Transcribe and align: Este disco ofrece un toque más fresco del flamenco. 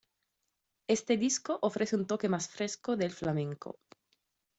Este 0.89 1.15
disco 1.15 1.59
ofrece 1.61 1.95
un 1.95 2.07
toque 2.07 2.27
más 2.27 2.47
fresco 2.49 2.97
del 2.97 3.11
flamenco. 3.11 3.77